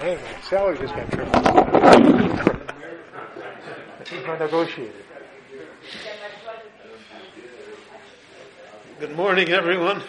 [0.00, 1.46] Hey, my salary just got tripled.
[4.06, 4.92] He's my negotiator.
[9.00, 10.02] Good morning, everyone.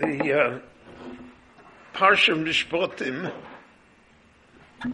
[0.00, 0.58] The uh,
[1.94, 3.30] Parsha Mishpatim
[4.82, 4.88] The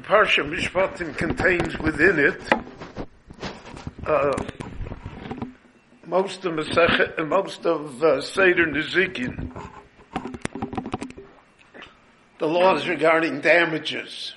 [0.00, 2.40] Parsha Mishpatim contains within it
[4.04, 4.32] uh,
[6.06, 9.52] most of Masech, most of uh, Seder Nezikin,
[12.38, 14.34] the laws regarding damages,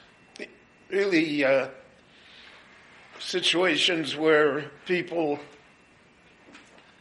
[0.90, 1.70] really uh,
[3.24, 5.40] situations where people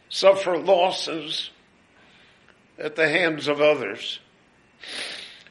[0.09, 1.51] suffer losses
[2.79, 4.21] at the hands of others.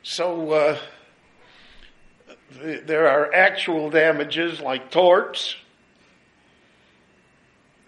[0.03, 0.77] So uh,
[2.85, 5.55] there are actual damages like torts,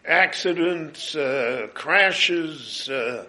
[0.06, 2.90] accidents, uh, crashes.
[2.90, 3.26] Uh,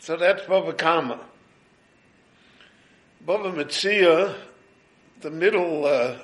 [0.00, 1.20] so that's Bava Kama.
[3.26, 4.34] Bava Metzia,
[5.20, 6.16] the middle, uh,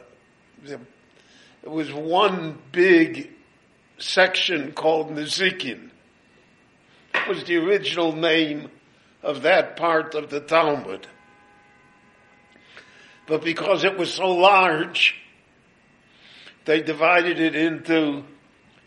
[0.64, 3.30] it was one big
[3.98, 5.90] section called Nezikin.
[7.14, 8.70] It was the original name
[9.22, 11.06] of that part of the Talmud.
[13.26, 15.16] But because it was so large,
[16.64, 18.24] they divided it into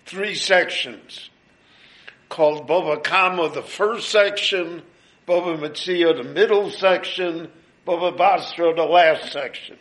[0.05, 1.29] three sections
[2.29, 4.83] called Bava Kama, the first section,
[5.27, 7.49] Bava Metzia, the middle section,
[7.85, 9.77] Bava Basra, the last section.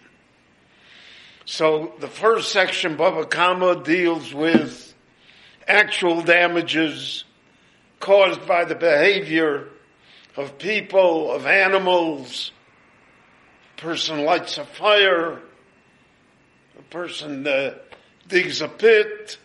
[1.50, 4.94] So the first section, Bava Kama, deals with
[5.66, 7.24] actual damages
[8.00, 9.68] caused by the behavior
[10.36, 12.52] of people, of animals,
[13.78, 15.40] A person lights a fire,
[16.78, 17.76] a person uh,
[18.28, 19.38] digs a pit.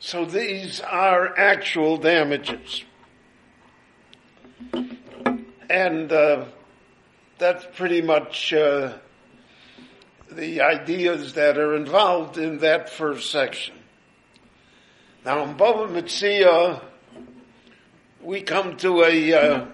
[0.00, 2.84] So these are actual damages.
[5.70, 6.44] And uh,
[7.40, 8.92] that's pretty much uh,
[10.30, 13.74] the ideas that are involved in that first section.
[15.24, 16.82] Now in Bava Metzia,
[18.22, 19.66] we come to a uh,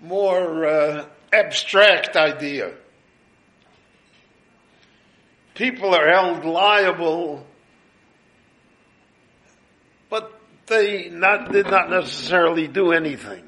[0.00, 2.72] more uh, abstract idea.
[5.54, 7.46] People are held liable,
[10.10, 13.45] but they not, did not necessarily do anything.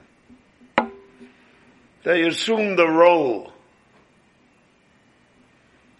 [2.08, 3.52] They assumed the role.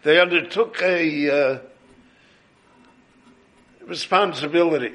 [0.05, 1.59] They undertook a uh,
[3.85, 4.95] responsibility.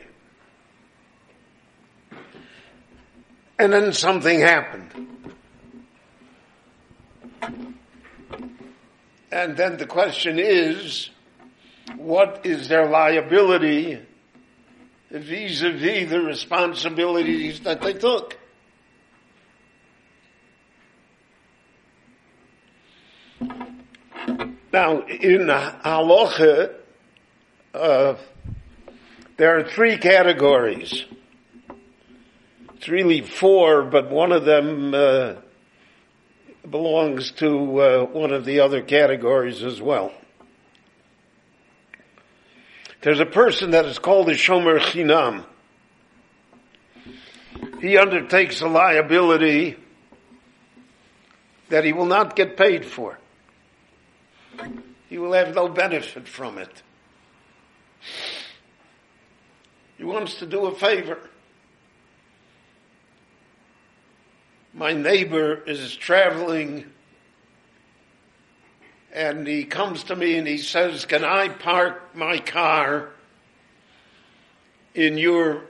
[3.60, 5.30] And then something happened.
[9.32, 11.12] And then the question is,
[11.96, 14.00] what is their liability
[15.12, 18.40] vis-a-vis the responsibilities that they took?
[24.74, 26.74] Now, in halacha,
[27.76, 28.16] uh,
[29.38, 31.06] there are three categories.
[32.74, 35.36] It's really four, but one of them uh,
[36.68, 40.12] belongs to uh, one of the other categories as well.
[43.02, 45.46] There's a person that is called a shomer chinam.
[47.80, 49.78] He undertakes a liability
[51.70, 53.20] that he will not get paid for.
[55.10, 56.84] He will have no benefit from it.
[59.98, 61.20] He wants to do a favor.
[64.74, 66.86] my neighbor is traveling
[69.14, 73.12] and he comes to me and he says, can I park my car
[74.96, 75.66] in your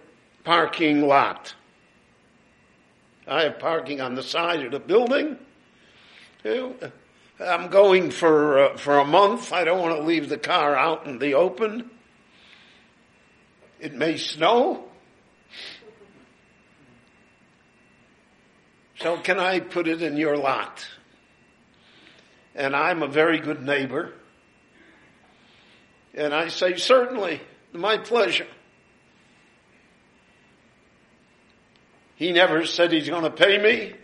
[0.45, 1.53] parking lot?
[3.27, 5.37] I have parking on the side of the building.
[7.43, 9.51] I'm going for, uh, for a month.
[9.51, 11.89] I don't want to leave the car out in the open.
[13.79, 14.85] It may snow.
[18.99, 20.87] So can I put it in your lot?
[22.55, 24.13] And I'm a very good neighbor.
[26.13, 27.41] And I say, certainly,
[27.73, 28.47] my pleasure.
[32.15, 33.95] He never said he's going to pay me.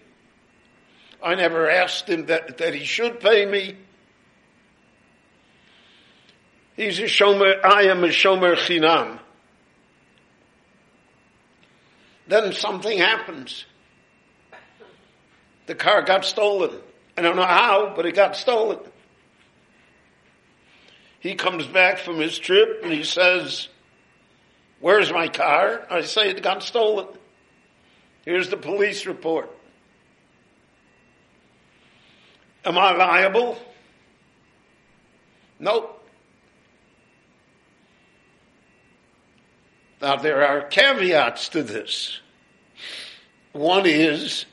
[1.21, 3.75] I never asked him that, that he should pay me.
[6.75, 9.19] He's a shomer, I am a shomer chinam.
[12.27, 13.65] Then something happens.
[15.65, 16.71] The car got stolen.
[17.17, 18.79] I don't know how, but it got stolen.
[21.19, 23.67] He comes back from his trip and he says,
[24.79, 25.85] where's my car?
[25.89, 27.07] I say it got stolen.
[28.23, 29.53] Here's the police report.
[32.69, 33.57] Am I liable?
[35.57, 36.07] Nope.
[39.99, 42.21] Now there are caveats to this.
[43.53, 44.45] One is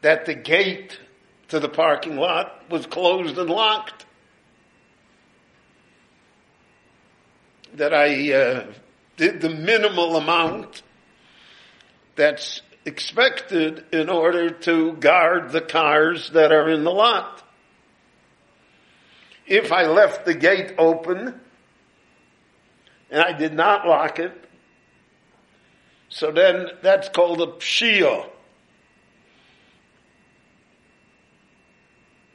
[0.00, 0.98] that the gate
[1.46, 4.04] to the parking lot was closed and locked.
[7.74, 8.66] That I uh,
[9.16, 10.82] did the minimal amount
[12.16, 17.42] that's expected in order to guard the cars that are in the lot.
[19.46, 21.38] If I left the gate open
[23.10, 24.32] and I did not lock it,
[26.08, 28.28] so then that's called a pshia.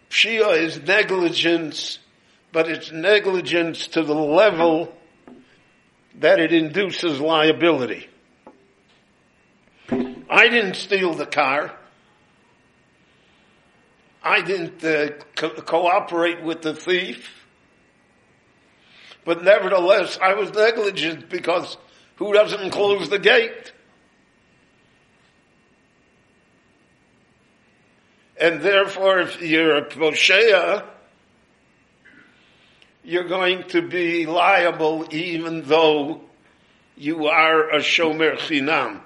[0.09, 1.99] Pshia is negligence,
[2.51, 4.93] but it's negligence to the level
[6.15, 8.09] that it induces liability.
[10.29, 11.73] I didn't steal the car.
[14.23, 17.45] I didn't uh, co- cooperate with the thief.
[19.25, 21.77] But nevertheless, I was negligent because
[22.15, 23.73] who doesn't close the gate?
[28.39, 30.85] And therefore, if you're a Poshea,
[33.03, 36.21] you're going to be liable even though
[36.95, 39.01] you are a Shomer Chinam.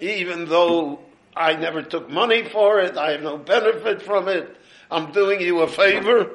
[0.00, 1.00] Even though
[1.38, 4.56] I never took money for it, I have no benefit from it,
[4.90, 6.30] I'm doing you a favor.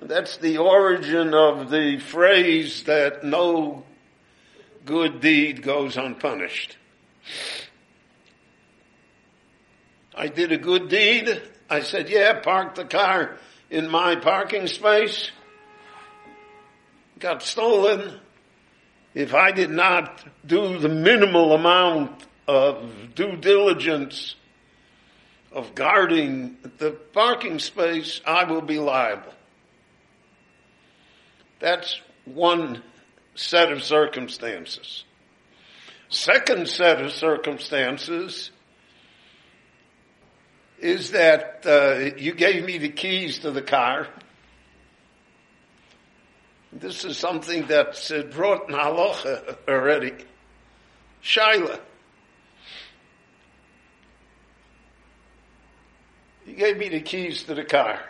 [0.00, 3.84] That's the origin of the phrase that no
[4.84, 6.76] good deed goes unpunished.
[10.14, 11.42] I did a good deed.
[11.68, 13.38] I said, yeah, park the car
[13.70, 15.30] in my parking space.
[17.18, 18.20] Got stolen.
[19.14, 24.36] If I did not do the minimal amount of due diligence
[25.52, 29.32] of guarding the parking space, I will be liable.
[31.60, 32.82] That's one
[33.34, 35.04] set of circumstances.
[36.08, 38.50] Second set of circumstances
[40.78, 44.08] is that uh, you gave me the keys to the car.
[46.72, 50.12] This is something that's uh, brought in halacha already.
[51.22, 51.80] Shaila.
[56.46, 58.00] You gave me the keys to the car.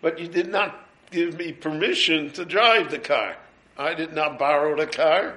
[0.00, 3.36] But you did not give me permission to drive the car.
[3.76, 5.34] I did not borrow the car.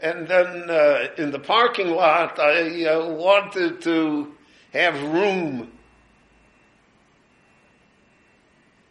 [0.00, 4.34] And then uh, in the parking lot, I uh, wanted to
[4.72, 5.72] have room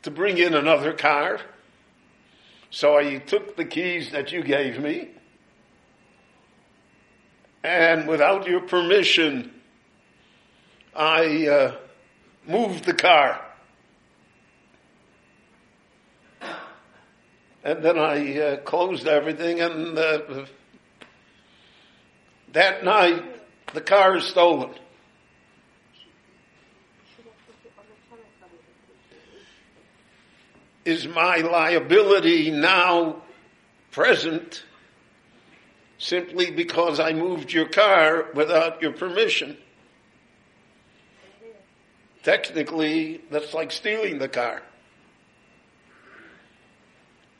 [0.01, 1.39] to bring in another car.
[2.69, 5.09] So I took the keys that you gave me,
[7.65, 9.51] and without your permission,
[10.95, 11.75] I uh,
[12.47, 13.41] moved the car.
[17.63, 20.45] And then I uh, closed everything and uh,
[22.53, 23.23] that night
[23.73, 24.69] the car is stolen.
[30.85, 33.23] Is my liability now
[33.89, 34.63] present
[35.97, 39.57] simply because I moved your car without your permission?
[42.23, 44.61] Technically, that's like stealing the car.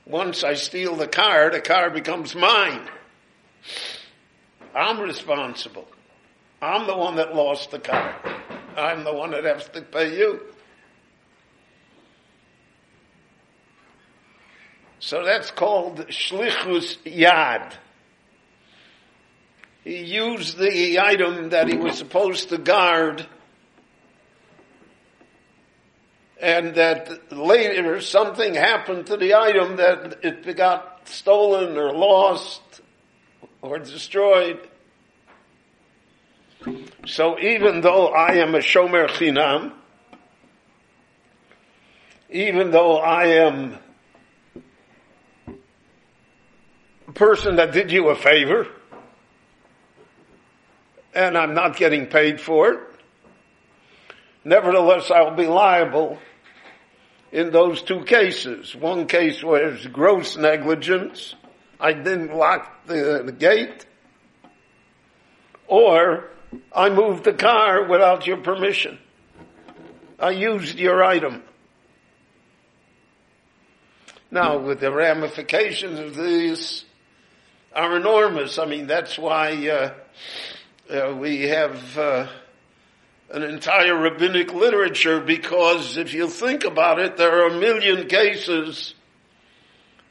[0.06, 2.88] Once I steal the car, the car becomes mine.
[4.76, 5.88] I'm responsible.
[6.62, 8.16] I'm the one that lost the car.
[8.78, 10.42] I'm the one that has to pay you.
[15.00, 17.74] So that's called shlichus yad.
[19.86, 23.28] He used the item that he was supposed to guard
[26.42, 32.62] and that later something happened to the item that it got stolen or lost
[33.62, 34.60] or destroyed.
[37.06, 39.72] So even though I am a shomer chinam,
[42.32, 43.78] even though I am
[47.08, 48.68] a person that did you a favor
[51.16, 52.80] and I'm not getting paid for it.
[54.44, 56.20] Nevertheless, I'll be liable
[57.32, 58.76] in those two cases.
[58.76, 61.34] One case was gross negligence.
[61.80, 63.86] I didn't lock the, the gate.
[65.68, 66.30] Or
[66.72, 69.00] I moved the car without your permission.
[70.20, 71.44] I used your item.
[74.30, 76.86] Now, with the ramifications of these
[77.74, 78.60] are enormous.
[78.60, 79.94] I mean, that's why uh,
[80.90, 82.28] uh, we have uh,
[83.32, 88.94] an entire rabbinic literature because if you think about it, there are a million cases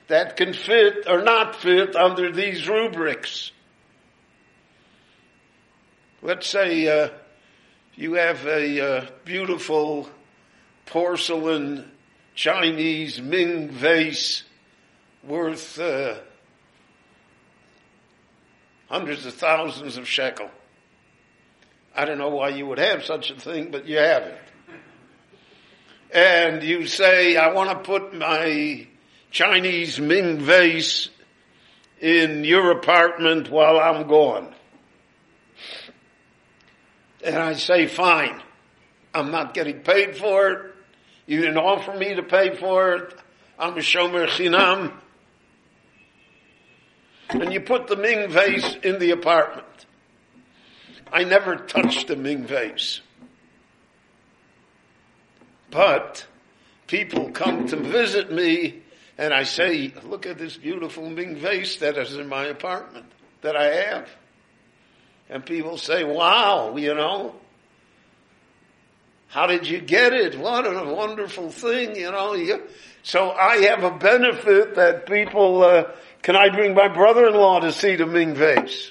[0.08, 3.52] that can fit or not fit under these rubrics.
[6.22, 7.10] Let's say uh,
[7.94, 10.08] you have a uh, beautiful
[10.86, 11.90] porcelain
[12.34, 14.42] Chinese Ming vase
[15.22, 16.16] worth uh,
[18.88, 20.50] hundreds of thousands of shekel.
[21.96, 24.38] I don't know why you would have such a thing, but you have it.
[26.12, 28.86] And you say, I want to put my
[29.30, 31.08] Chinese Ming vase
[32.00, 34.54] in your apartment while I'm gone.
[37.24, 38.42] And I say, fine.
[39.14, 40.74] I'm not getting paid for it.
[41.26, 43.14] You didn't offer me to pay for it.
[43.58, 44.92] I'm a shomer chinam.
[47.30, 49.66] And you put the Ming vase in the apartment.
[51.14, 53.00] I never touched the Ming vase.
[55.70, 56.26] But
[56.88, 58.82] people come to visit me
[59.16, 63.06] and I say, look at this beautiful Ming vase that is in my apartment
[63.42, 64.08] that I have.
[65.30, 67.36] And people say, wow, you know,
[69.28, 70.36] how did you get it?
[70.36, 72.60] What a wonderful thing, you know.
[73.04, 75.84] So I have a benefit that people, uh,
[76.22, 78.90] can I bring my brother-in-law to see the Ming vase?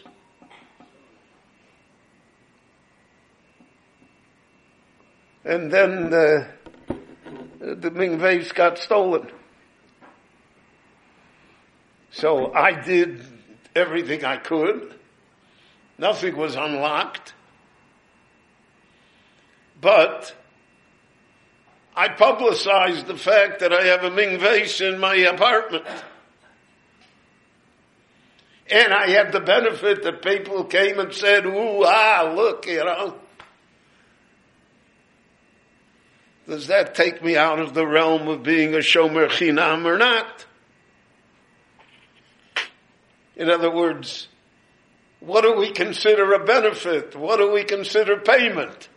[5.45, 6.47] And then uh,
[7.59, 9.27] the Ming vase got stolen.
[12.11, 13.25] So I did
[13.75, 14.93] everything I could.
[15.97, 17.33] Nothing was unlocked.
[19.81, 20.33] But
[21.95, 25.85] I publicized the fact that I have a Ming vase in my apartment.
[28.71, 33.15] And I had the benefit that people came and said, ooh, ah, look, you know.
[36.47, 40.45] Does that take me out of the realm of being a shomer chinam or not?
[43.35, 44.27] In other words,
[45.19, 47.15] what do we consider a benefit?
[47.15, 48.89] What do we consider payment?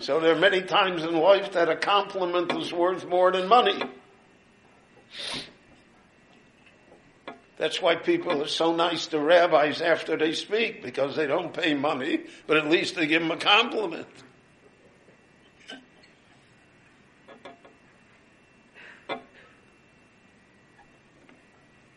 [0.00, 3.80] So there are many times in life that a compliment is worth more than money.
[7.62, 11.74] That's why people are so nice to rabbis after they speak, because they don't pay
[11.74, 14.08] money, but at least they give them a compliment.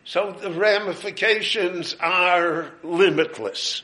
[0.04, 3.82] So the ramifications are limitless.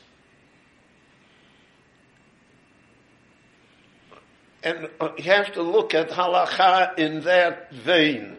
[4.63, 4.87] And
[5.17, 8.37] you have to look at halacha in that vein.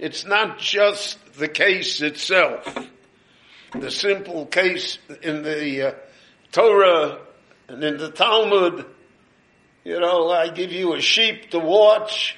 [0.00, 2.88] It's not just the case itself.
[3.78, 5.94] The simple case in the uh,
[6.50, 7.20] Torah
[7.68, 8.84] and in the Talmud,
[9.84, 12.36] you know, I give you a sheep to watch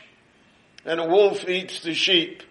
[0.85, 2.43] and a wolf eats the sheep.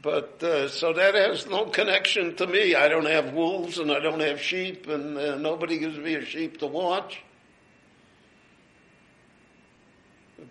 [0.00, 2.74] But uh, so that has no connection to me.
[2.76, 6.24] I don't have wolves and I don't have sheep, and uh, nobody gives me a
[6.24, 7.22] sheep to watch.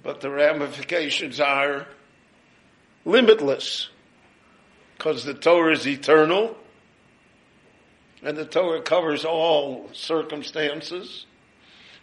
[0.03, 1.87] But the ramifications are
[3.05, 3.89] limitless
[4.97, 6.57] because the Torah is eternal
[8.23, 11.27] and the Torah covers all circumstances.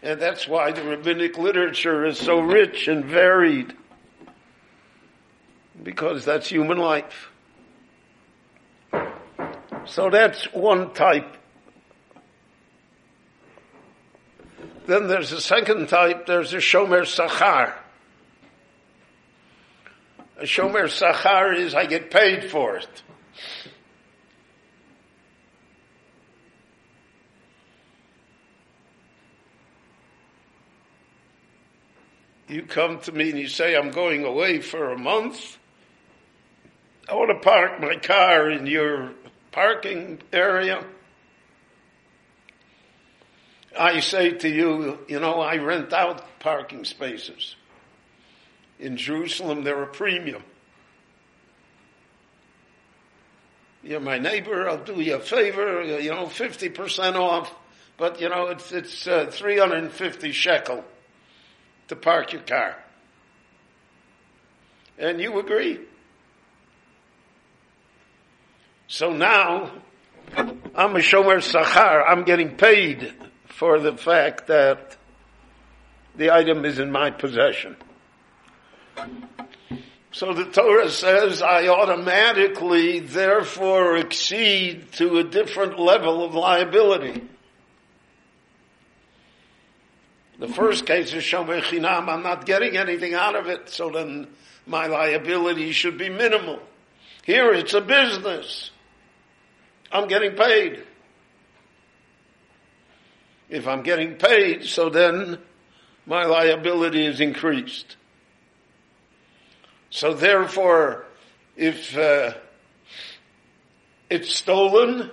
[0.03, 3.75] And that's why the rabbinic literature is so rich and varied
[5.83, 7.31] because that's human life.
[9.87, 11.37] So that's one type.
[14.87, 17.73] Then there's a second type, there's a Shomer Sachar.
[20.43, 23.03] A shomer sachar is I get paid for it.
[32.49, 35.59] You come to me and you say, I'm going away for a month.
[37.09, 39.13] I want to park my car in your
[39.53, 40.85] parking area.
[43.79, 47.55] I say to you, you know, I rent out parking spaces.
[48.83, 50.43] In Jerusalem, they're a premium.
[53.85, 57.55] You're my neighbor, I'll do you a favor, you know, 50% off,
[57.97, 60.85] but you know, it's, it's uh, 350 shekel
[61.87, 62.77] to park your car.
[64.99, 65.79] And you agree.
[68.89, 69.71] So now,
[70.37, 72.05] I'm a shomer sachar.
[72.05, 73.15] I'm getting paid
[73.47, 74.97] for the fact that
[76.17, 77.77] the item is in my possession.
[80.13, 87.23] So the Torah says I automatically therefore exceed to a different level of liability.
[90.39, 94.27] The first case is Shomer Chinam, I'm not getting anything out of it, so then
[94.67, 96.61] my liability should be minimal.
[97.25, 98.71] Here it's a business.
[99.91, 100.83] I'm getting paid.
[103.49, 105.39] If I'm getting paid, so then
[106.07, 107.97] my liability is increased.
[109.93, 111.05] So therefore,
[111.55, 112.33] if uh,
[114.09, 115.11] it's stolen,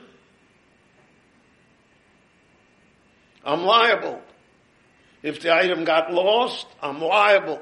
[3.43, 4.21] I'm liable.
[5.21, 7.61] If the item got lost, I'm liable.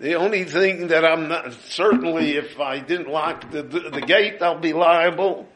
[0.00, 4.42] The only thing that I'm not, certainly if I didn't lock the, the, the gate,
[4.42, 5.48] I'll be liable.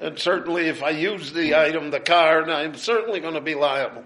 [0.00, 4.04] And certainly if I use the item, the card, I'm certainly going to be liable.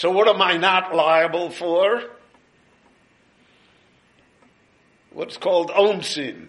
[0.00, 2.02] So what am I not liable for?
[5.12, 6.48] What's called onsim.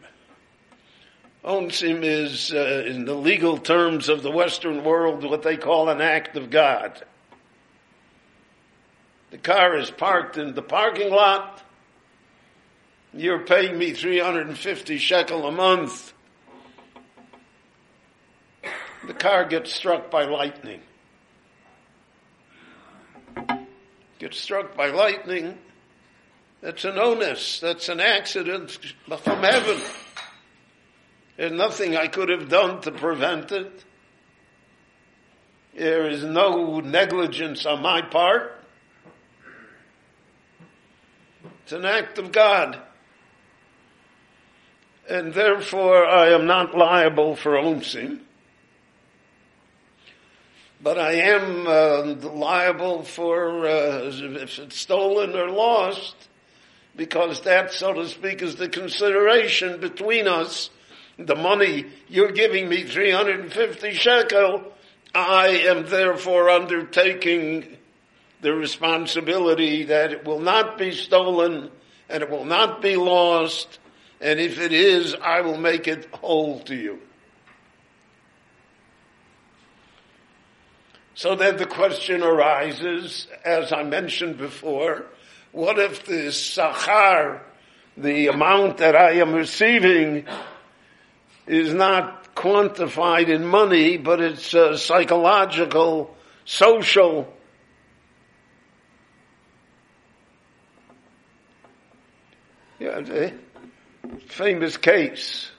[1.44, 6.00] Onsim is, uh, in the legal terms of the Western world, what they call an
[6.00, 7.04] act of God.
[9.32, 11.62] The car is parked in the parking lot.
[13.14, 16.14] You're paying me 350 shekel a month.
[19.06, 20.80] The car gets struck by lightning.
[24.22, 25.58] Gets struck by lightning.
[26.62, 27.60] That's an onus.
[27.60, 28.70] That's an accident
[29.08, 29.82] from heaven.
[31.38, 33.84] There's nothing I could have done to prevent it.
[35.76, 38.64] There is no negligence on my part.
[41.64, 42.80] It's an act of God.
[45.10, 48.20] And therefore I am not liable for onsim.
[50.84, 56.16] But I am uh, liable for uh, if it's stolen or lost,
[56.96, 60.72] because that, so to speak, is the consideration between us.
[61.20, 64.64] The money you're giving me 350 shekel,
[65.14, 67.78] I am therefore undertaking
[68.42, 71.70] the responsibility that it will not be stolen
[72.10, 73.78] and it will not be lost.
[74.20, 77.00] And if it is, I will make it whole to you.
[81.14, 85.06] So then the question arises, as I mentioned before,
[85.52, 87.42] what if the sachar,
[87.98, 90.26] the amount that I am receiving,
[91.48, 97.34] is not quantified in money, but it's uh, psychological, social,
[102.82, 103.30] Yeah,
[104.26, 105.52] famous case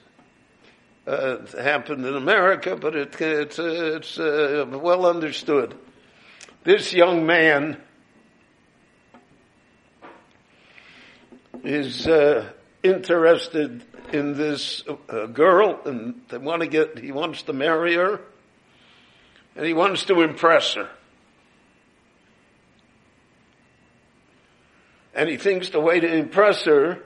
[1.05, 5.75] uh, happened in America, but it, it's, uh, it's uh, well understood.
[6.63, 7.77] This young man
[11.63, 12.49] is uh,
[12.81, 16.99] interested in this uh, girl, and they want to get.
[16.99, 18.21] He wants to marry her,
[19.55, 20.89] and he wants to impress her.
[25.15, 26.99] And he thinks the way to impress her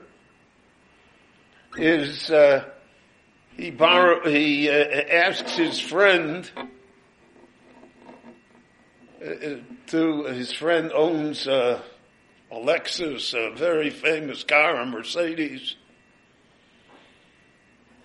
[1.78, 2.64] is uh,
[3.58, 6.50] he borrow, he uh, asks his friend
[9.22, 9.56] uh,
[9.88, 11.82] to his friend owns uh,
[12.52, 15.76] a Lexus, a very famous car, a Mercedes,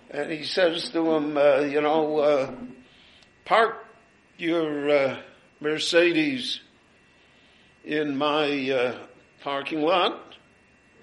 [0.09, 2.51] and he says to him, uh, you know, uh,
[3.45, 3.85] park
[4.37, 5.17] your
[5.61, 6.59] Mercedes
[7.85, 8.95] in my
[9.41, 10.33] parking lot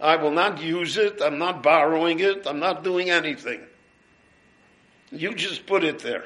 [0.01, 1.21] I will not use it.
[1.23, 2.47] I'm not borrowing it.
[2.47, 3.61] I'm not doing anything.
[5.11, 6.25] You just put it there.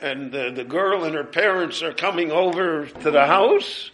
[0.00, 3.90] And uh, the girl and her parents are coming over to the house.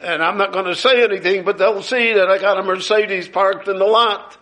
[0.00, 3.28] And I'm not going to say anything, but they'll see that I got a Mercedes
[3.28, 4.36] parked in the lot.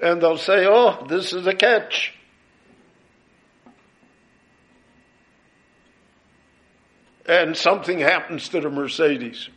[0.00, 2.14] And they'll say, oh, this is a catch.
[7.26, 9.48] and something happens to the Mercedes.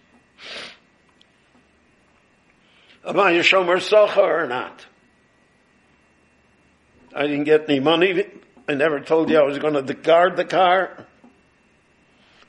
[3.08, 4.86] Am I a Shomer Sachar or not?
[7.15, 8.26] I didn't get any money
[8.70, 11.06] I never told you I was going to guard the car,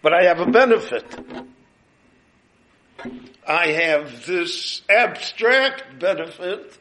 [0.03, 1.05] but I have a benefit.
[3.47, 6.77] I have this abstract benefit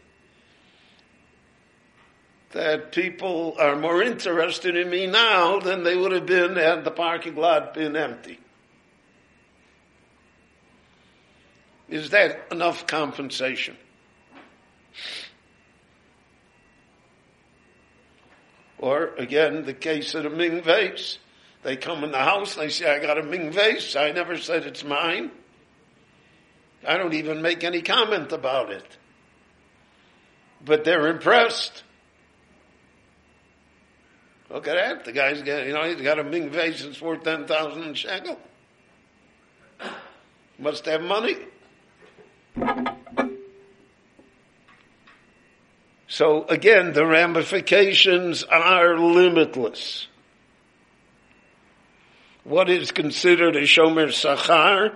[2.51, 6.91] that people are more interested in me now than they would have been had the
[6.91, 8.39] parking lot been empty.
[11.89, 13.77] Is that enough compensation?
[18.77, 21.17] Or again, the case of the Ming vase.
[21.63, 23.95] They come in the house, they say, I got a Ming vase.
[23.95, 25.31] I never said it's mine.
[26.87, 28.85] I don't even make any comment about it.
[30.63, 31.83] But they're impressed.
[34.49, 35.05] Look at that.
[35.05, 38.39] The guy's got, you know, he's got a Ming vase that's worth 10,000 shekel.
[40.59, 41.35] Must have money.
[46.07, 50.07] So again, the ramifications are limitless.
[52.43, 54.95] What is considered a shomer sachar?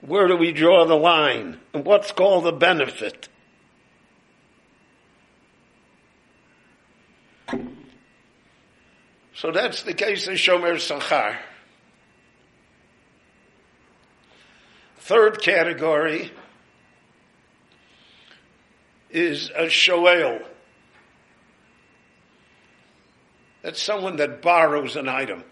[0.00, 1.58] Where do we draw the line?
[1.72, 3.28] And what's called a benefit?
[9.34, 11.36] So that's the case of shomer sachar.
[15.04, 16.32] Third category
[19.10, 20.40] is a shoel.
[23.60, 25.44] That's someone that borrows an item.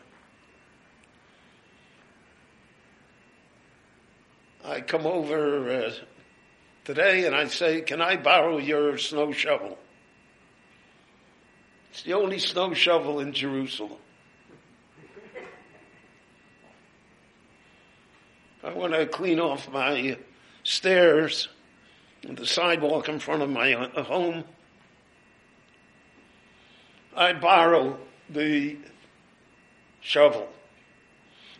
[4.64, 5.92] I come over uh,
[6.86, 9.76] today and I say, Can I borrow your snow shovel?
[11.90, 13.98] It's the only snow shovel in Jerusalem.
[18.64, 20.16] I want to clean off my
[20.62, 21.48] stairs
[22.22, 24.44] and the sidewalk in front of my uh, home.
[27.16, 27.98] I borrow
[28.30, 28.76] the
[30.00, 30.48] shovel.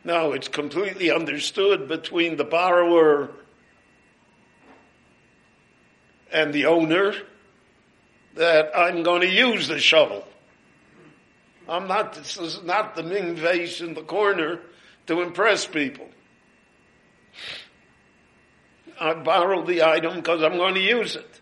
[0.04, 3.30] Now it's completely understood between the borrower
[6.30, 7.14] and the owner
[8.34, 10.26] that I'm going to use the shovel.
[11.68, 14.60] I'm not, this is not the Ming vase in the corner
[15.06, 16.08] to impress people.
[19.01, 21.40] I borrowed the item because I'm going to use it.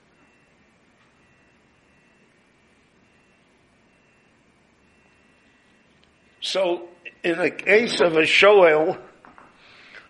[6.40, 6.88] So,
[7.22, 8.96] in the case of a shoel,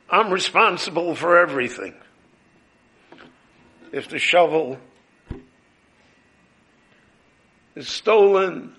[0.09, 1.95] I'm responsible for everything.
[3.93, 4.79] If the shovel
[7.75, 8.77] is stolen,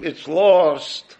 [0.00, 1.16] it's lost,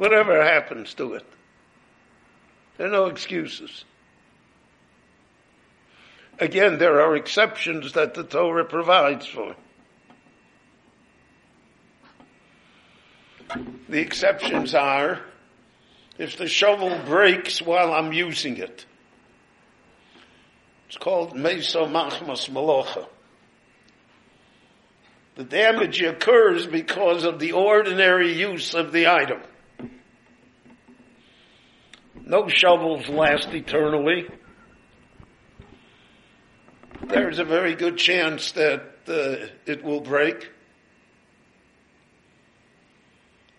[0.00, 1.26] whatever happens to it.
[2.78, 3.84] There are no excuses.
[6.38, 9.54] Again, there are exceptions that the Torah provides for.
[13.90, 15.20] The exceptions are
[16.16, 18.86] if the shovel breaks while I'm using it.
[20.88, 23.06] It's called meso machmas malocha.
[25.34, 29.42] The damage occurs because of the ordinary use of the item.
[32.30, 34.28] No shovels last eternally.
[37.08, 40.48] There's a very good chance that uh, it will break.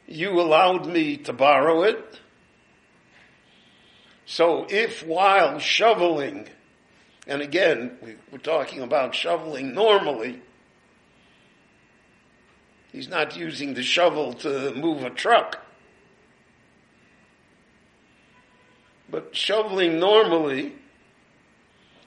[0.07, 2.21] You allowed me to borrow it.
[4.25, 6.47] So if while shoveling,
[7.27, 7.97] and again,
[8.31, 10.41] we're talking about shoveling normally,
[12.93, 15.61] he's not using the shovel to move a truck.
[19.11, 20.73] But shoveling normally,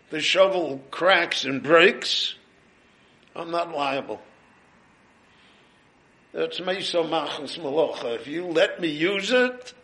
[0.09, 2.35] the shovel cracks and breaks,
[3.37, 4.23] I'm not liable.
[6.33, 8.17] That's meso machmas malocha.
[8.17, 9.75] If you let me use it,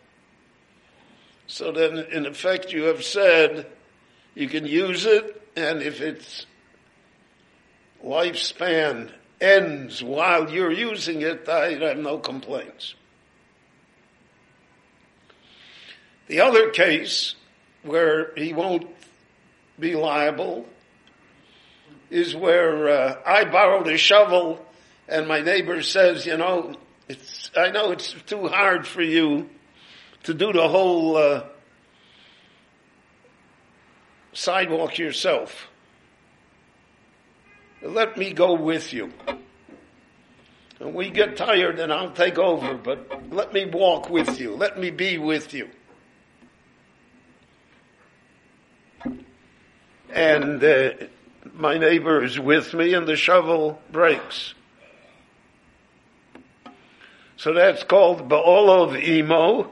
[1.45, 3.67] so then in effect you have said
[4.33, 6.47] you can use it, and if its
[8.03, 12.95] lifespan ends while you're using it, I have no complaints.
[16.27, 17.35] The other case
[17.83, 18.87] where he won't
[19.79, 20.65] be liable
[22.09, 24.65] is where uh, I borrowed a shovel
[25.07, 26.75] and my neighbor says, you know,
[27.07, 29.49] it's, I know it's too hard for you
[30.23, 31.43] to do the whole uh,
[34.33, 35.67] sidewalk yourself.
[37.81, 39.11] Let me go with you.
[40.79, 44.55] And we get tired and I'll take over, but let me walk with you.
[44.55, 45.69] Let me be with you.
[50.11, 50.91] And uh,
[51.53, 54.53] my neighbor is with me and the shovel breaks.
[57.37, 59.71] So that's called Ba'olov Imo.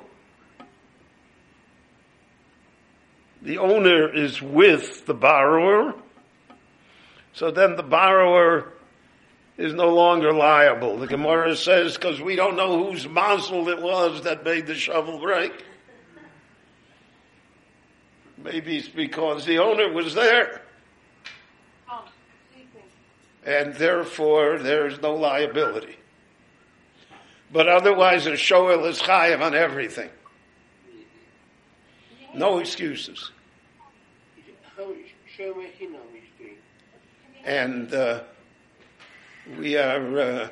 [3.42, 5.94] The owner is with the borrower.
[7.34, 8.74] So then the borrower
[9.58, 10.98] is no longer liable.
[10.98, 15.20] The Gemara says, because we don't know whose mazel it was that made the shovel
[15.20, 15.54] break.
[18.44, 20.62] Maybe it's because the owner was there.
[23.46, 25.96] And therefore there's no liability.
[27.52, 30.10] But otherwise a shoel is chayav on everything.
[32.36, 33.32] No excuses.
[37.44, 38.22] And uh,
[39.58, 40.50] we are uh,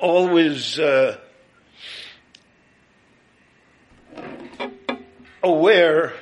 [0.00, 1.18] always uh,
[5.44, 6.14] aware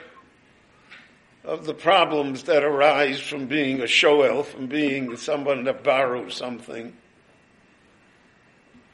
[1.45, 6.93] of the problems that arise from being a shoel, from being someone that borrows something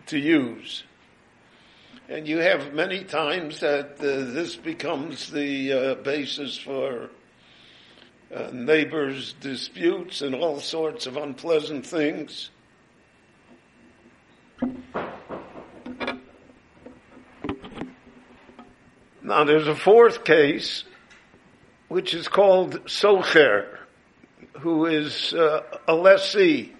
[0.06, 0.84] to use.
[2.08, 7.10] And you have many times that uh, this becomes the uh, basis for
[8.34, 12.50] uh, neighbors' disputes and all sorts of unpleasant things.
[19.28, 20.84] Now there's a fourth case
[21.88, 23.76] which is called Socher,
[24.60, 26.72] who is uh, a lessee,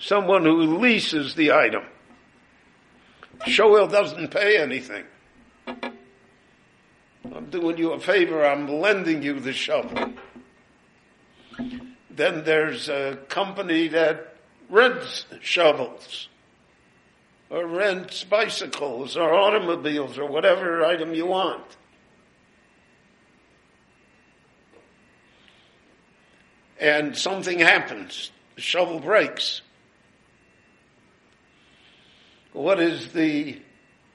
[0.00, 1.84] someone who leases the item.
[3.46, 5.04] Shoel doesn't pay anything.
[5.68, 10.12] I'm doing you a favor, I'm lending you the shovel.
[12.10, 14.34] Then there's a company that
[14.68, 16.28] rents shovels,
[17.50, 21.76] or rents bicycles, or automobiles, or whatever item you want.
[26.80, 28.32] and something happens.
[28.56, 29.60] The shovel breaks.
[32.52, 33.60] What is the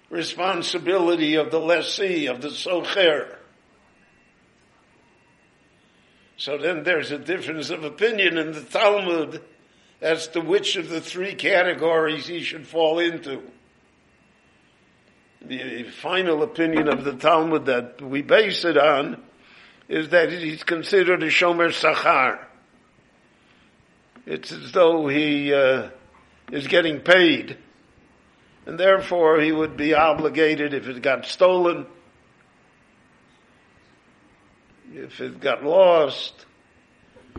[0.09, 3.37] responsibility of the lessee, of the socher?
[6.37, 9.41] So then there's a difference of opinion in the Talmud
[10.01, 13.41] as to which of the three categories he should fall into.
[15.41, 19.21] The final opinion of the Talmud that we base it on
[19.87, 22.39] is that he's considered a shomer sachar.
[24.25, 25.89] It's as though he uh,
[26.51, 27.57] is getting paid,
[28.65, 31.85] and therefore he would be obligated if it got stolen,
[34.93, 36.45] if it got lost,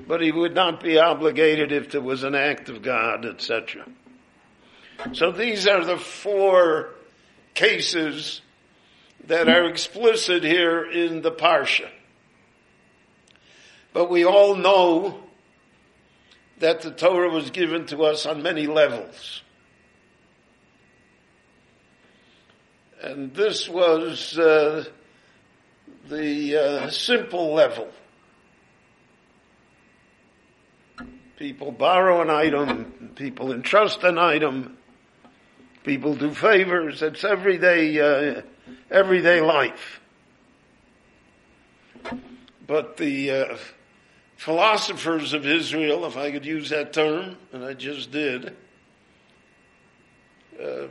[0.07, 3.87] but he would not be obligated if there was an act of God, etc.
[5.13, 6.91] So these are the four
[7.55, 8.41] cases
[9.27, 11.89] that are explicit here in the Parsha.
[13.93, 15.21] But we all know
[16.59, 19.43] that the Torah was given to us on many levels.
[23.03, 24.85] And this was uh,
[26.09, 27.89] the uh, simple level.
[31.37, 34.79] People borrow an item, people entrust an item,
[35.85, 37.03] people do favors.
[37.03, 38.41] It's everyday, uh,
[38.91, 40.01] everyday life.
[42.67, 43.57] But the uh,
[44.39, 48.57] philosophers of Israel, if I could use that term, and I just did,
[50.59, 50.87] uh,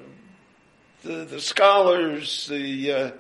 [1.02, 3.12] the, the scholars, the, uh,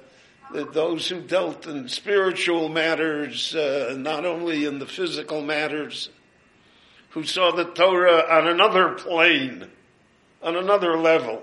[0.74, 6.10] those who dealt in spiritual matters, uh, not only in the physical matters,
[7.16, 9.66] who saw the Torah on another plane,
[10.44, 11.42] on another level,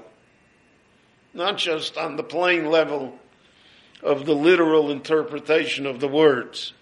[1.33, 3.19] not just on the plain level
[4.03, 6.75] of the literal interpretation of the words.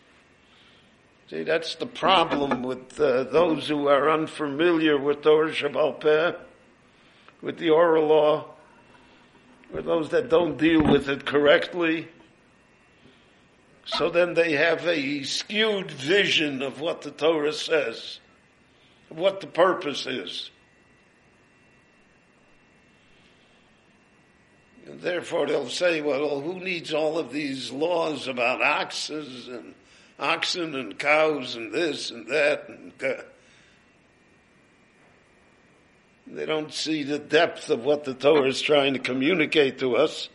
[1.29, 6.33] See, that's the problem with uh, those who are unfamiliar with Torah Shebaal Peh,
[7.41, 8.47] with the oral law,
[9.73, 12.09] or those that don't deal with it correctly.
[13.85, 18.20] So then they have a skewed vision of what the Torah says,
[19.11, 20.51] what the purpose is.
[24.87, 29.75] And therefore they'll say, well, who needs all of these laws about oxes and
[30.19, 32.69] oxen and cows and this and that.
[32.69, 32.93] And
[36.27, 40.29] they don't see the depth of what the Torah is trying to communicate to us.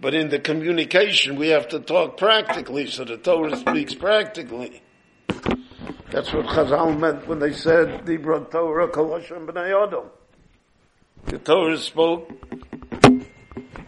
[0.00, 4.82] But in the communication, we have to talk practically, so the Torah speaks practically.
[6.12, 10.10] That's what Chazal meant when they said, Dibra Torah Kilshon B'nai Adam.
[11.24, 12.30] The Torah spoke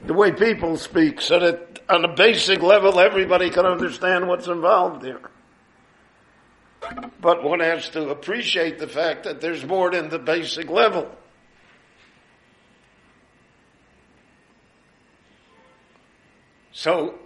[0.07, 5.05] the way people speak, so that on a basic level, everybody can understand what's involved
[5.05, 5.21] here.
[7.21, 11.11] But one has to appreciate the fact that there's more than the basic level.
[16.73, 17.19] So,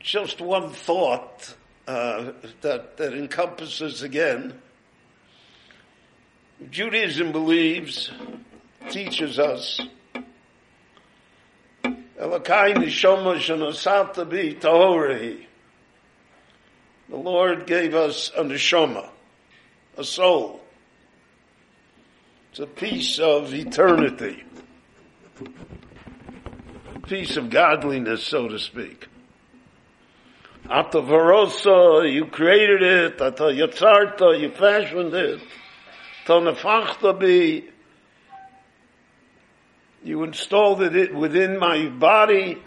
[0.00, 1.54] just one thought
[1.86, 4.54] uh, that, that encompasses again.
[6.70, 8.10] Judaism believes,
[8.88, 9.80] teaches us,
[11.84, 15.44] Elakai nishoma shenasata bi tahorehi.
[17.10, 19.08] The Lord gave us a neshama,
[19.98, 20.62] a soul.
[22.50, 24.44] It's a piece of eternity,
[26.94, 29.08] a piece of godliness, so to speak.
[30.68, 33.18] Ata varosa, you created it.
[33.18, 35.40] Yatzarta, you fashioned it.
[36.24, 37.68] Ta nefachta bi,
[40.02, 42.62] you installed it within my body.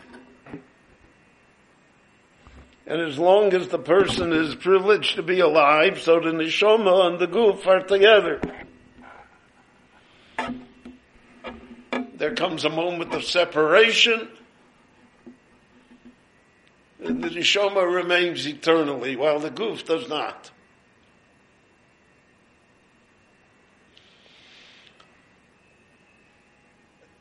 [2.85, 7.19] And as long as the person is privileged to be alive, so the neshama and
[7.19, 8.39] the goof are together.
[12.15, 14.29] There comes a moment of separation,
[16.99, 20.51] the neshama remains eternally, while the goof does not.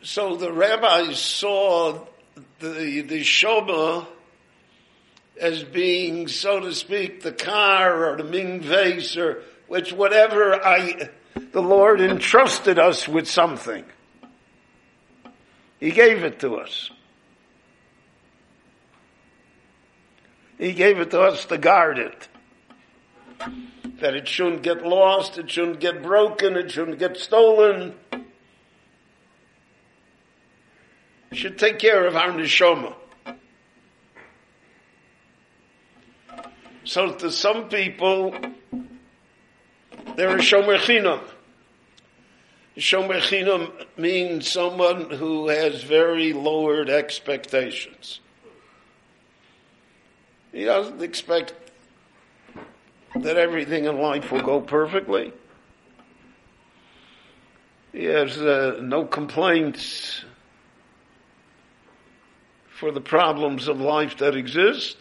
[0.03, 2.07] So the rabbis saw
[2.61, 4.07] the, shoma
[5.39, 11.11] as being, so to speak, the car or the ming vase or which whatever I,
[11.35, 13.85] the Lord entrusted us with something.
[15.81, 16.91] He gave it to us.
[20.59, 22.29] He gave it to us to guard it.
[24.01, 27.95] That it shouldn't get lost, it shouldn't get broken, it shouldn't get stolen.
[31.33, 32.95] Should take care of our neshama.
[36.85, 38.35] So to some people,
[40.15, 41.21] they're a shomer chinam.
[42.77, 48.21] Shomer chinam means someone who has very lowered expectations.
[50.57, 51.53] He doesn't expect
[53.15, 55.35] that everything in life will go perfectly.
[57.93, 60.25] He has uh, no complaints
[62.71, 64.97] for the problems of life that exist.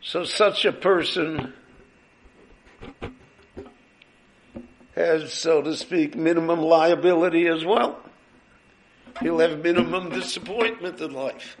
[0.00, 1.52] So such a person
[4.94, 8.00] has, so to speak, minimum liability as well.
[9.20, 11.56] He'll have minimum disappointment in life.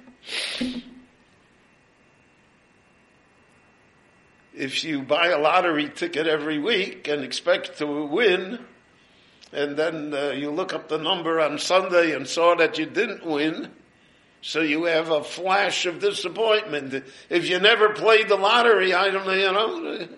[4.54, 8.58] If you buy a lottery ticket every week and expect to win,
[9.52, 13.24] and then uh, you look up the number on Sunday and saw that you didn't
[13.24, 13.70] win,
[14.40, 17.04] so you have a flash of disappointment.
[17.28, 20.08] If you never played the lottery, I don't know, you know,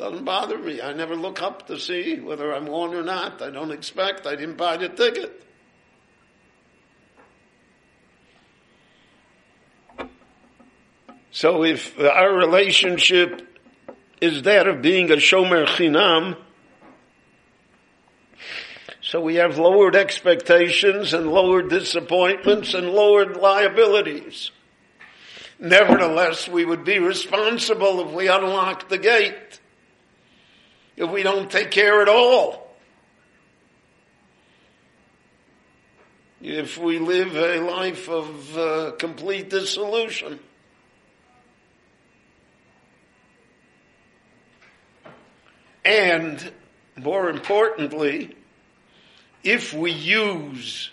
[0.00, 0.80] doesn't bother me.
[0.80, 3.42] I never look up to see whether I'm won or not.
[3.42, 4.26] I don't expect.
[4.26, 5.44] I didn't buy the ticket.
[11.30, 13.46] So if our relationship
[14.22, 16.38] is that of being a shomer chinam,
[19.02, 24.50] so we have lowered expectations and lowered disappointments and lowered liabilities.
[25.58, 29.60] Nevertheless, we would be responsible if we unlock the gate.
[31.00, 32.76] If we don't take care at all.
[36.42, 40.38] If we live a life of uh, complete dissolution.
[45.86, 46.52] And
[46.96, 48.36] more importantly,
[49.42, 50.90] if we use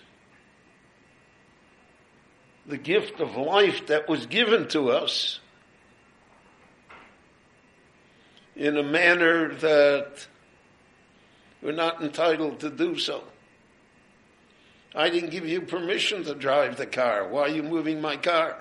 [2.64, 5.40] the gift of life that was given to us
[8.58, 10.26] in a manner that
[11.62, 13.22] we're not entitled to do so.
[14.94, 17.28] I didn't give you permission to drive the car.
[17.28, 18.58] Why are you moving my car?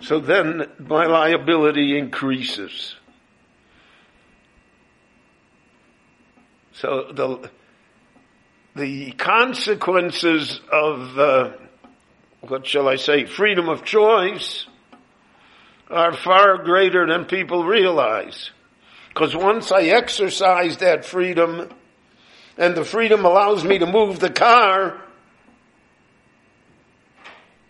[0.00, 2.96] So then my liability increases.
[6.72, 7.50] So the
[8.74, 11.50] the consequences of uh,
[12.42, 14.66] what shall I say, freedom of choice,
[15.88, 18.50] are far greater than people realize.
[19.08, 21.68] Because once I exercise that freedom,
[22.56, 25.02] and the freedom allows me to move the car,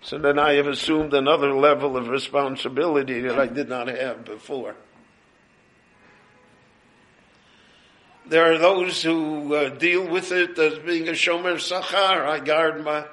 [0.02, 4.74] So then I have assumed another level of responsibility that I did not have before.
[8.26, 12.26] There are those who uh, deal with it as being a shomer sachar.
[12.26, 13.04] I guard my,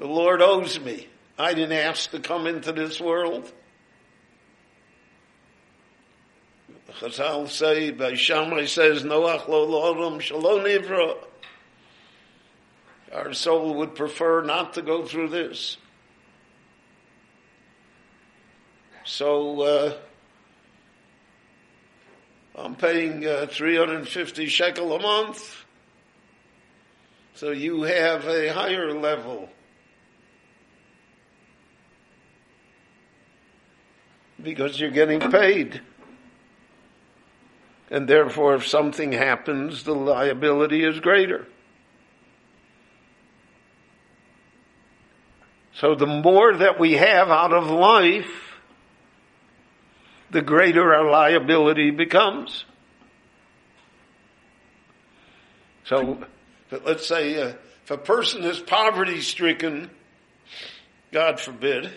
[0.00, 1.06] the Lord owes me.
[1.38, 3.52] I didn't ask to come into this world.
[6.98, 11.16] Chazal say, by Shammai says, Noach lo lo'olam shalom.
[13.12, 15.76] Our soul would prefer not to go through this.
[19.04, 19.96] So, uh,
[22.56, 25.64] I'm paying uh, 350 shekel a month.
[27.34, 29.50] So you have a higher level.
[34.42, 35.80] Because you're getting paid.
[37.90, 41.46] And therefore, if something happens, the liability is greater.
[45.74, 48.30] So the more that we have out of life,
[50.30, 52.64] the greater our liability becomes.
[55.84, 56.22] So
[56.84, 59.90] let's say uh, if a person is poverty stricken,
[61.10, 61.90] God forbid,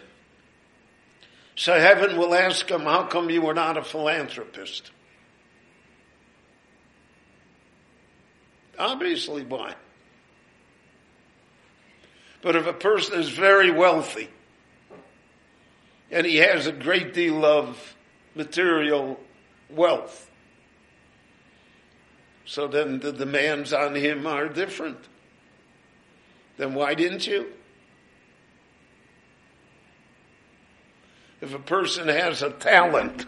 [1.55, 4.91] so heaven will ask him, how come you were not a philanthropist?
[8.77, 9.75] Obviously, why?
[12.41, 14.29] But if a person is very wealthy
[16.11, 17.95] and he has a great deal of
[18.35, 19.19] material
[19.69, 20.29] wealth,
[22.45, 24.97] so then the demands on him are different.
[26.57, 27.53] Then why didn't you?
[31.43, 33.25] If a person has a talent,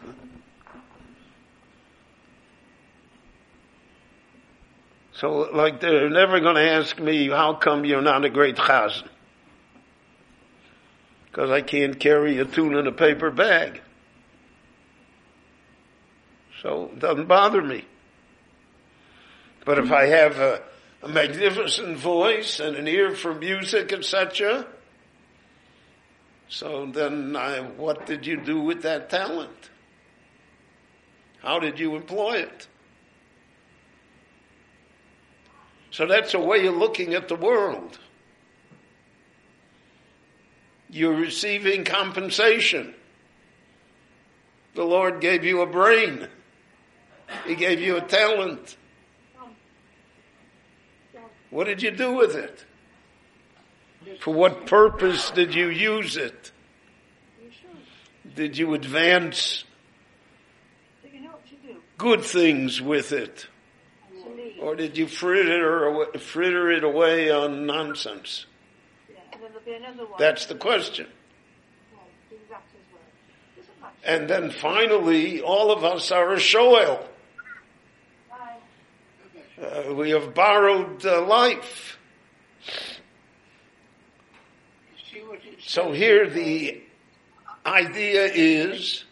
[5.16, 9.08] So, like, they're never going to ask me, how come you're not a great chazan?
[11.28, 13.82] Because I can't carry a tune in a paper bag.
[16.62, 17.86] So, it doesn't bother me.
[19.64, 20.62] But if I have a,
[21.02, 24.68] a magnificent voice and an ear for music, etc.,
[26.48, 29.70] so then I, what did you do with that talent?
[31.42, 32.68] How did you employ it?
[35.92, 38.00] So that's a way of looking at the world.
[40.90, 42.94] You're receiving compensation.
[44.76, 46.28] The Lord gave you a brain.
[47.46, 48.78] He gave you a talent.
[51.50, 52.66] What did you do with it?
[54.20, 56.52] For what purpose did you use it?
[58.36, 59.64] Did you advance
[61.98, 63.48] good things with it?
[64.62, 68.46] Or did you fritter, fritter it away on nonsense?
[70.18, 71.08] That's the question.
[74.04, 77.08] And then finally, all of us are a shoel.
[79.60, 81.98] Uh, we have borrowed uh, life.
[85.68, 86.80] So here the
[87.66, 89.04] idea is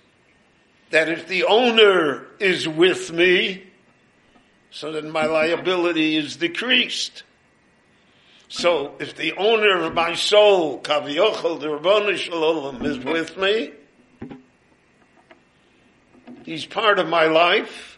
[0.92, 3.64] that if the owner is with me,
[4.70, 7.24] so that my liability is decreased.
[8.50, 13.72] So if the owner of my soul, Kaviochel, the Shalom, is with me,
[16.46, 17.98] he's part of my life.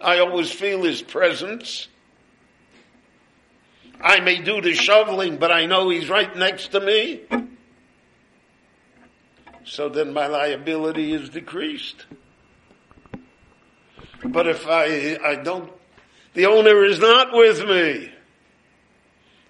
[0.00, 1.88] I always feel his presence.
[4.04, 7.22] I may do the shoveling, but I know he's right next to me.
[9.64, 12.04] So then my liability is decreased.
[14.22, 15.72] But if I, I don't,
[16.34, 18.12] the owner is not with me.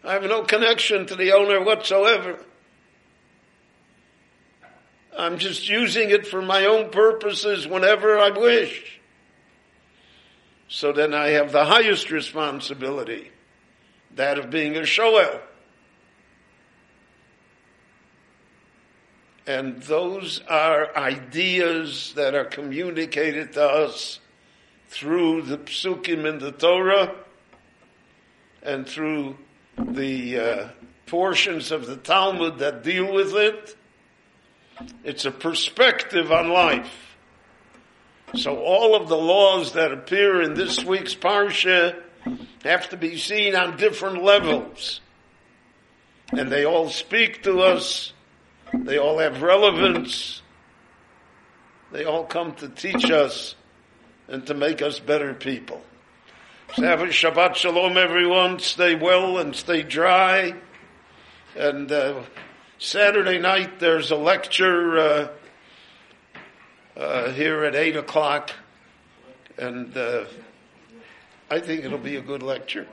[0.05, 2.38] I have no connection to the owner whatsoever.
[5.18, 9.00] I'm just using it for my own purposes whenever I wish.
[10.68, 13.30] So then I have the highest responsibility,
[14.17, 15.41] that of being a shoel.
[19.47, 24.21] And those are ideas that are communicated to us
[24.89, 27.15] through the psukim in the Torah
[28.62, 29.37] and through
[29.77, 30.69] the uh,
[31.07, 33.77] portions of the Talmud that deal with it.
[35.03, 37.17] It's a perspective on life.
[38.35, 42.01] So all of the laws that appear in this week's parsha
[42.65, 45.01] have to be seen on different levels.
[46.33, 48.12] And they all speak to us.
[48.73, 50.43] They all have relevance.
[51.93, 53.55] They all come to teach us
[54.27, 55.83] and to make us better people.
[56.75, 58.59] So have a Shabbat Shalom everyone.
[58.59, 60.55] Stay well and stay dry.
[61.57, 62.23] And uh,
[62.79, 65.29] Saturday night there's a lecture uh,
[66.97, 68.51] uh, here at eight o'clock,
[69.57, 70.25] and uh,
[71.51, 72.86] I think it'll be a good lecture.